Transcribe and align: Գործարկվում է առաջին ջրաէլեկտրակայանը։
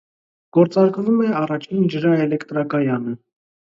Գործարկվում 0.57 1.21
է 1.27 1.29
առաջին 1.41 1.85
ջրաէլեկտրակայանը։ 1.97 3.15